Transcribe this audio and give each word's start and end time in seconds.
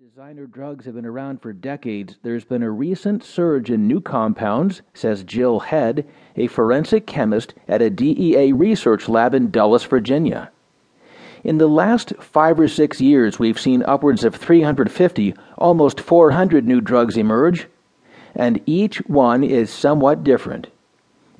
Designer 0.00 0.46
drugs 0.46 0.84
have 0.84 0.94
been 0.94 1.04
around 1.04 1.42
for 1.42 1.52
decades. 1.52 2.18
There's 2.22 2.44
been 2.44 2.62
a 2.62 2.70
recent 2.70 3.24
surge 3.24 3.68
in 3.68 3.88
new 3.88 4.00
compounds, 4.00 4.80
says 4.94 5.24
Jill 5.24 5.58
Head, 5.58 6.06
a 6.36 6.46
forensic 6.46 7.04
chemist 7.04 7.52
at 7.66 7.82
a 7.82 7.90
DEA 7.90 8.52
research 8.52 9.08
lab 9.08 9.34
in 9.34 9.50
Dulles, 9.50 9.82
Virginia. 9.82 10.52
In 11.42 11.58
the 11.58 11.66
last 11.66 12.12
five 12.20 12.60
or 12.60 12.68
six 12.68 13.00
years, 13.00 13.40
we've 13.40 13.58
seen 13.58 13.82
upwards 13.82 14.22
of 14.22 14.36
350, 14.36 15.34
almost 15.56 16.00
400 16.00 16.64
new 16.64 16.80
drugs 16.80 17.16
emerge, 17.16 17.66
and 18.36 18.60
each 18.66 18.98
one 19.08 19.42
is 19.42 19.68
somewhat 19.68 20.22
different. 20.22 20.68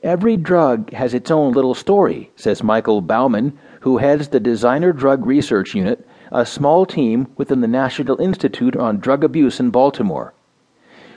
Every 0.03 0.37
drug 0.37 0.93
has 0.95 1.15
its 1.15 1.31
own 1.31 1.53
little 1.53 1.75
story, 1.75 2.33
says 2.35 2.65
Michael 2.65 3.03
Baumann, 3.03 3.57
who 3.83 3.99
heads 3.99 4.29
the 4.29 4.41
Designer 4.41 4.93
Drug 4.93 5.25
Research 5.25 5.77
Unit 5.77 6.08
a 6.31 6.45
small 6.45 6.85
team 6.87 7.29
within 7.37 7.61
the 7.61 7.69
National 7.69 8.21
Institute 8.21 8.77
on 8.77 8.99
Drug 8.99 9.25
Abuse 9.25 9.61
in 9.61 9.71
Baltimore. 9.71 10.35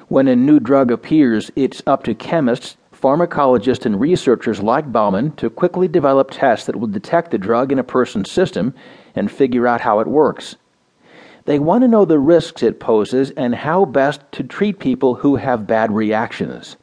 When 0.07 0.27
a 0.27 0.35
new 0.35 0.59
drug 0.59 0.91
appears, 0.91 1.51
it's 1.55 1.81
up 1.87 2.03
to 2.03 2.13
chemists, 2.13 2.77
pharmacologists, 2.93 3.85
and 3.85 3.99
researchers 3.99 4.61
like 4.61 4.91
Baumann 4.91 5.31
to 5.37 5.49
quickly 5.49 5.87
develop 5.87 6.31
tests 6.31 6.65
that 6.65 6.75
will 6.75 6.87
detect 6.87 7.31
the 7.31 7.37
drug 7.37 7.71
in 7.71 7.79
a 7.79 7.83
person's 7.83 8.29
system 8.29 8.73
and 9.15 9.31
figure 9.31 9.67
out 9.67 9.81
how 9.81 9.99
it 9.99 10.07
works. 10.07 10.55
They 11.45 11.59
want 11.59 11.81
to 11.83 11.87
know 11.87 12.05
the 12.05 12.19
risks 12.19 12.61
it 12.61 12.79
poses 12.79 13.31
and 13.31 13.55
how 13.55 13.85
best 13.85 14.21
to 14.33 14.43
treat 14.43 14.79
people 14.79 15.15
who 15.15 15.37
have 15.37 15.65
bad 15.65 15.91
reactions. 15.91 16.77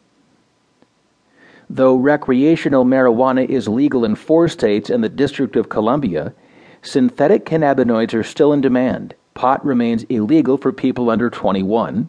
Though 1.70 1.96
recreational 1.96 2.84
marijuana 2.84 3.46
is 3.46 3.68
legal 3.68 4.04
in 4.04 4.14
four 4.14 4.48
states 4.48 4.90
and 4.90 5.04
the 5.04 5.08
District 5.08 5.54
of 5.54 5.68
Columbia, 5.68 6.32
Synthetic 6.82 7.44
cannabinoids 7.44 8.14
are 8.14 8.22
still 8.22 8.52
in 8.52 8.60
demand. 8.60 9.14
Pot 9.34 9.64
remains 9.64 10.04
illegal 10.04 10.56
for 10.56 10.72
people 10.72 11.10
under 11.10 11.28
21. 11.28 12.08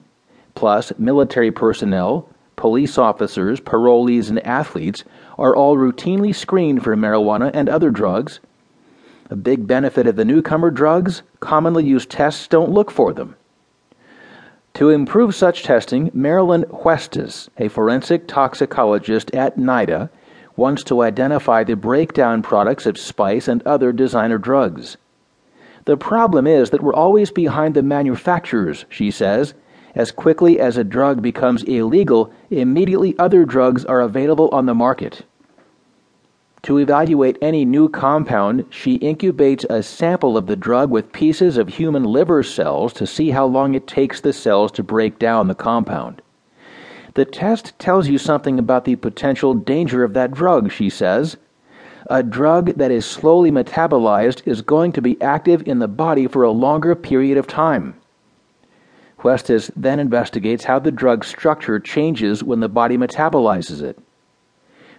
Plus, 0.56 0.92
military 0.98 1.52
personnel, 1.52 2.30
police 2.56 2.98
officers, 2.98 3.60
parolees, 3.60 4.30
and 4.30 4.46
athletes 4.46 5.04
are 5.38 5.56
all 5.56 5.78
routinely 5.78 6.36
screened 6.36 6.84
for 6.84 6.96
marijuana 6.96 7.50
and 7.54 7.70
other 7.70 7.90
drugs. 7.90 8.40
A 9.30 9.36
big 9.36 9.68
benefit 9.68 10.08
of 10.08 10.16
the 10.16 10.26
newcomer 10.26 10.72
drugs 10.72 11.22
commonly 11.40 11.86
used 11.86 12.10
tests 12.10 12.48
don't 12.48 12.72
look 12.72 12.92
for 12.92 13.14
them. 13.14 13.36
To 14.76 14.90
improve 14.90 15.36
such 15.36 15.64
testing, 15.64 16.10
Marilyn 16.14 16.64
Huestis, 16.66 17.50
a 17.58 17.68
forensic 17.68 18.28
toxicologist 18.28 19.34
at 19.34 19.58
NIDA, 19.58 20.10
wants 20.60 20.84
to 20.84 21.02
identify 21.02 21.64
the 21.64 21.76
breakdown 21.76 22.42
products 22.42 22.86
of 22.86 22.98
spice 22.98 23.48
and 23.48 23.64
other 23.64 23.92
designer 23.92 24.38
drugs. 24.38 24.98
The 25.86 25.98
problem 25.98 26.46
is 26.46 26.70
that 26.70 26.84
we're 26.84 26.94
always 26.94 27.32
behind 27.32 27.74
the 27.74 27.82
manufacturers, 27.82 28.86
she 28.90 29.10
says. 29.10 29.54
As 29.96 30.12
quickly 30.12 30.60
as 30.60 30.78
a 30.78 30.84
drug 30.84 31.22
becomes 31.22 31.64
illegal, 31.64 32.32
immediately 32.52 33.18
other 33.18 33.46
drugs 33.46 33.86
are 33.86 34.02
available 34.02 34.50
on 34.52 34.66
the 34.66 34.76
market. 34.76 35.24
To 36.64 36.78
evaluate 36.78 37.38
any 37.42 37.64
new 37.64 37.88
compound, 37.88 38.66
she 38.70 39.00
incubates 39.00 39.64
a 39.70 39.82
sample 39.82 40.36
of 40.38 40.48
the 40.48 40.58
drug 40.58 40.92
with 40.92 41.14
pieces 41.14 41.58
of 41.58 41.70
human 41.70 42.04
liver 42.04 42.44
cells 42.44 42.92
to 42.94 43.08
see 43.08 43.30
how 43.30 43.46
long 43.46 43.76
it 43.76 43.88
takes 43.88 44.20
the 44.20 44.34
cells 44.34 44.74
to 44.74 44.84
break 44.84 45.18
down 45.18 45.48
the 45.48 45.56
compound. 45.56 46.22
The 47.14 47.26
test 47.26 47.78
tells 47.80 48.08
you 48.08 48.18
something 48.18 48.60
about 48.60 48.86
the 48.86 48.96
potential 48.96 49.54
danger 49.54 50.04
of 50.04 50.14
that 50.14 50.32
drug, 50.32 50.72
she 50.72 50.90
says. 50.90 51.38
A 52.10 52.24
drug 52.24 52.76
that 52.76 52.92
is 52.92 53.06
slowly 53.06 53.52
metabolized 53.52 54.42
is 54.46 54.62
going 54.62 54.92
to 54.94 55.02
be 55.02 55.22
active 55.22 55.68
in 55.68 55.80
the 55.80 55.88
body 55.88 56.28
for 56.28 56.44
a 56.44 56.52
longer 56.52 56.96
period 56.96 57.38
of 57.38 57.48
time. 57.48 57.96
Huestis 59.20 59.70
then 59.76 60.00
investigates 60.00 60.64
how 60.64 60.80
the 60.80 60.92
drug 60.92 61.26
structure 61.26 61.80
changes 61.80 62.44
when 62.44 62.62
the 62.62 62.70
body 62.70 62.98
metabolizes 62.98 63.82
it. 63.82 64.00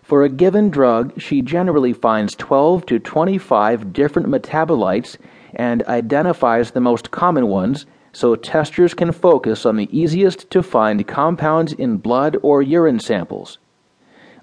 For 0.03 0.23
a 0.23 0.29
given 0.29 0.71
drug, 0.71 1.19
she 1.21 1.41
generally 1.41 1.93
finds 1.93 2.35
12 2.35 2.85
to 2.87 2.99
25 2.99 3.93
different 3.93 4.29
metabolites 4.29 5.17
and 5.55 5.83
identifies 5.85 6.73
the 6.73 6.81
most 6.81 7.11
common 7.11 7.47
ones 7.47 7.87
so 8.13 8.35
testers 8.35 8.95
can 8.95 9.13
focus 9.13 9.65
on 9.65 9.77
the 9.77 9.89
easiest 9.97 10.51
to 10.51 10.63
find 10.63 11.07
compounds 11.07 11.73
in 11.73 11.97
blood 11.97 12.37
or 12.43 12.63
urine 12.63 12.99
samples. 12.99 13.59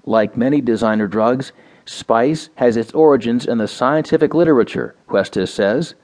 Like 0.04 0.36
many 0.36 0.60
designer 0.60 1.06
drugs, 1.06 1.52
spice 1.84 2.48
has 2.54 2.76
its 2.76 2.92
origins 2.92 3.46
in 3.46 3.58
the 3.58 3.68
scientific 3.68 4.34
literature, 4.34 4.94
Huestis 5.08 5.48
says. 5.48 5.94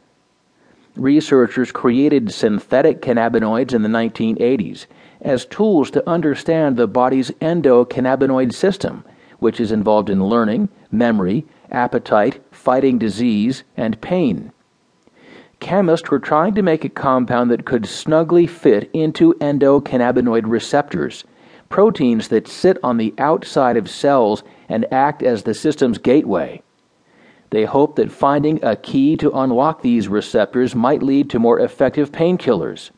Researchers 0.95 1.73
created 1.73 2.33
synthetic 2.33 3.01
cannabinoids 3.01 3.73
in 3.73 3.83
the 3.83 3.89
1980s 3.89 4.87
as 5.23 5.47
tools 5.47 5.91
to 5.91 6.09
understand 6.09 6.77
the 6.77 6.87
body's 6.87 7.31
endocannabinoid 7.41 8.53
system, 8.53 9.05
which 9.39 9.59
is 9.59 9.73
involved 9.73 10.11
in 10.11 10.27
learning, 10.27 10.69
memory, 10.93 11.47
appetite, 11.71 12.43
fighting 12.53 12.99
disease, 12.99 13.65
and 13.77 14.01
pain 14.01 14.53
chemists 15.65 16.11
were 16.11 16.19
trying 16.19 16.55
to 16.55 16.61
make 16.61 16.85
a 16.85 16.91
compound 16.91 17.51
that 17.51 17.65
could 17.65 17.87
snugly 17.87 18.47
fit 18.47 18.91
into 18.93 19.33
endocannabinoid 19.41 20.43
receptors, 20.45 21.25
proteins 21.71 22.29
that 22.29 22.47
sit 22.47 22.77
on 22.83 22.99
the 22.99 23.15
outside 23.17 23.79
of 23.79 23.89
cells 23.89 24.43
and 24.69 24.85
act 24.93 25.23
as 25.23 25.43
the 25.43 25.55
system's 25.55 25.97
gateway. 25.97 26.61
They 27.49 27.65
hoped 27.65 27.97
that 27.97 28.13
finding 28.13 28.63
a 28.63 28.77
key 28.77 29.17
to 29.17 29.33
unlock 29.33 29.81
these 29.81 30.07
receptors 30.07 30.75
might 30.75 31.03
lead 31.03 31.31
to 31.31 31.39
more 31.39 31.59
effective 31.59 32.13
painkillers. 32.13 32.91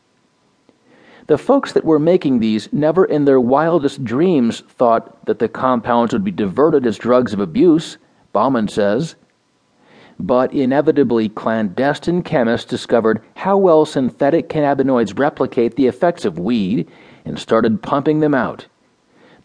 The 1.27 1.37
folks 1.37 1.71
that 1.71 1.85
were 1.85 1.99
making 1.99 2.39
these 2.39 2.67
never 2.73 3.05
in 3.05 3.23
their 3.23 3.39
wildest 3.39 4.03
dreams 4.03 4.59
thought 4.67 5.25
that 5.25 5.39
the 5.39 5.47
compounds 5.47 6.11
would 6.11 6.25
be 6.25 6.31
diverted 6.31 6.85
as 6.85 6.97
drugs 6.97 7.31
of 7.31 7.39
abuse, 7.39 7.97
Baumann 8.33 8.67
says 8.67 9.15
but 10.19 10.53
inevitably 10.53 11.29
clandestine 11.29 12.23
chemists 12.23 12.69
discovered 12.69 13.21
how 13.35 13.57
well 13.57 13.85
synthetic 13.85 14.49
cannabinoids 14.49 15.17
replicate 15.17 15.75
the 15.75 15.87
effects 15.87 16.25
of 16.25 16.39
weed 16.39 16.89
and 17.23 17.37
started 17.37 17.83
pumping 17.83 18.19
them 18.19 18.33
out. 18.33 18.65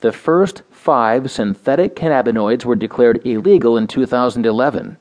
The 0.01 0.13
first 0.13 0.63
five 0.71 1.31
synthetic 1.31 1.95
cannabinoids 1.95 2.65
were 2.65 2.75
declared 2.75 3.25
illegal 3.27 3.77
in 3.77 3.87
2011. 3.87 4.97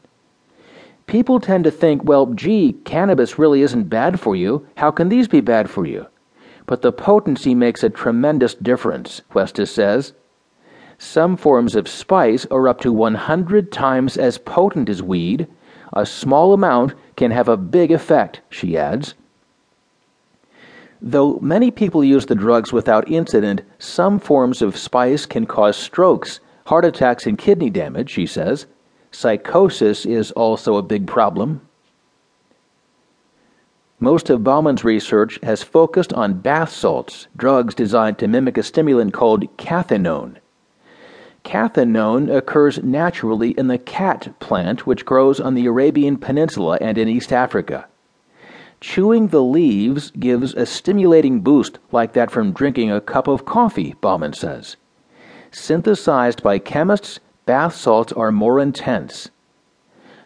People 1.08 1.40
tend 1.40 1.64
to 1.64 1.72
think, 1.72 2.04
well, 2.04 2.28
gee, 2.28 2.74
cannabis 2.86 3.40
really 3.40 3.62
isn't 3.62 3.90
bad 3.90 4.20
for 4.20 4.36
you. 4.36 4.68
How 4.78 4.92
can 4.92 5.10
these 5.10 5.28
be 5.28 5.42
bad 5.42 5.70
for 5.70 5.86
you? 5.86 6.06
But 6.68 6.82
the 6.82 6.92
potency 6.92 7.56
makes 7.56 7.84
a 7.84 7.90
tremendous 7.90 8.54
difference, 8.54 9.22
Huestis 9.32 9.70
says. 9.70 10.14
Some 10.98 11.36
forms 11.36 11.76
of 11.76 11.88
spice 11.88 12.46
are 12.52 12.68
up 12.68 12.80
to 12.82 12.94
100 12.94 13.72
times 13.72 14.18
as 14.18 14.38
potent 14.38 14.88
as 14.88 15.02
weed, 15.02 15.48
a 15.94 16.06
small 16.06 16.54
amount 16.54 16.94
can 17.16 17.32
have 17.32 17.48
a 17.48 17.58
big 17.58 17.92
effect, 17.92 18.42
she 18.50 18.78
adds. 18.78 19.14
Though 21.02 21.40
many 21.40 21.72
people 21.72 22.04
use 22.04 22.28
the 22.28 22.36
drugs 22.36 22.72
without 22.72 23.10
incident, 23.10 23.62
some 23.80 24.20
forms 24.20 24.62
of 24.62 24.78
spice 24.78 25.26
can 25.26 25.46
cause 25.46 25.76
strokes, 25.76 26.40
heart 26.66 26.86
attacks, 26.86 27.26
and 27.26 27.38
kidney 27.38 27.70
damage, 27.70 28.12
she 28.12 28.26
says. 28.26 28.68
Psychosis 29.12 30.06
is 30.06 30.32
also 30.34 30.76
a 30.76 30.84
big 30.84 31.08
problem. 31.08 31.62
Most 34.00 34.30
of 34.30 34.44
Baumann's 34.44 34.84
research 34.84 35.40
has 35.44 35.62
focused 35.62 36.14
on 36.14 36.40
bath 36.40 36.72
salts, 36.72 37.28
drugs 37.36 37.76
designed 37.76 38.18
to 38.20 38.28
mimic 38.28 38.58
a 38.58 38.64
stimulant 38.64 39.14
called 39.14 39.46
cathinone. 39.58 40.38
Cathinone 41.52 42.30
occurs 42.30 42.82
naturally 42.82 43.50
in 43.50 43.68
the 43.68 43.78
khat 43.78 44.40
plant, 44.40 44.88
which 44.88 45.04
grows 45.04 45.38
on 45.38 45.54
the 45.54 45.66
Arabian 45.66 46.16
Peninsula 46.16 46.78
and 46.80 46.98
in 46.98 47.10
East 47.10 47.34
Africa. 47.34 47.88
Chewing 48.80 49.28
the 49.28 49.44
leaves 49.44 50.12
gives 50.12 50.54
a 50.54 50.66
stimulating 50.66 51.42
boost 51.42 51.78
like 51.92 52.14
that 52.14 52.32
from 52.32 52.54
drinking 52.54 52.90
a 52.90 53.02
cup 53.02 53.28
of 53.28 53.44
coffee, 53.44 53.96
Baumann 54.00 54.32
says. 54.32 54.78
Synthesized 55.52 56.42
by 56.42 56.58
chemists, 56.58 57.20
bath 57.46 57.76
salts 57.76 58.14
are 58.14 58.32
more 58.32 58.58
intense. 58.58 59.30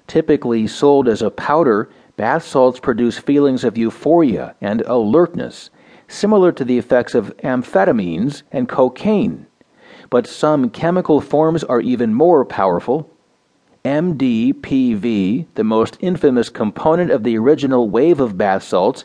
Typically 0.05 0.67
sold 0.67 1.07
as 1.07 1.23
a 1.23 1.31
powder, 1.31 1.89
bath 2.17 2.43
salts 2.43 2.79
produce 2.79 3.17
feelings 3.17 3.63
of 3.63 3.79
euphoria 3.79 4.53
and 4.61 4.81
alertness, 4.81 5.71
similar 6.07 6.51
to 6.51 6.63
the 6.63 6.77
effects 6.77 7.15
of 7.15 7.35
amphetamines 7.37 8.43
and 8.51 8.69
cocaine 8.69 9.47
but 10.15 10.25
some 10.25 10.69
chemical 10.69 11.19
forms 11.19 11.61
are 11.65 11.81
even 11.81 12.13
more 12.13 12.45
powerful. 12.45 13.11
MDPV, 13.83 15.45
the 15.55 15.63
most 15.65 15.97
infamous 15.99 16.47
component 16.47 17.11
of 17.11 17.23
the 17.23 17.37
original 17.37 17.89
wave 17.89 18.21
of 18.21 18.37
bath 18.37 18.63
salts, 18.63 19.03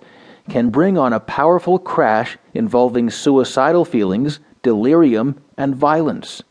can 0.49 0.71
bring 0.71 0.97
on 0.97 1.13
a 1.13 1.19
powerful 1.19 1.81
crash 1.81 2.39
involving 2.55 3.11
suicidal 3.11 3.85
feelings, 3.85 4.39
delirium, 4.63 5.35
and 5.57 5.75
violence. 5.75 6.45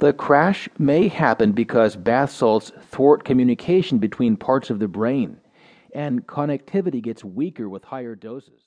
The 0.00 0.12
crash 0.12 0.68
may 0.76 1.06
happen 1.06 1.52
because 1.52 1.94
bath 1.94 2.32
salts 2.32 2.72
thwart 2.90 3.22
communication 3.22 3.98
between 3.98 4.36
parts 4.36 4.70
of 4.70 4.80
the 4.80 4.88
brain, 4.88 5.36
and 5.94 6.26
connectivity 6.26 7.00
gets 7.00 7.22
weaker 7.22 7.68
with 7.68 7.84
higher 7.84 8.16
doses. 8.16 8.58